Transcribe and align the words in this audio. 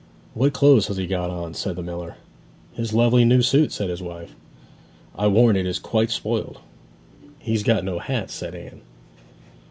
'What 0.33 0.51
clothes 0.51 0.87
has 0.87 0.97
he 0.97 1.05
got 1.05 1.29
on?' 1.29 1.53
said 1.53 1.75
the 1.75 1.83
miller. 1.83 2.15
'His 2.73 2.91
lovely 2.91 3.23
new 3.23 3.43
suit,' 3.43 3.71
said 3.71 3.91
his 3.91 4.01
wife. 4.01 4.33
'I 5.15 5.27
warrant 5.27 5.59
it 5.59 5.67
is 5.67 5.77
quite 5.77 6.09
spoiled!' 6.09 6.57
'He's 7.37 7.61
got 7.61 7.85
no 7.85 7.99
hat,' 7.99 8.31
said 8.31 8.55
Anne. 8.55 8.81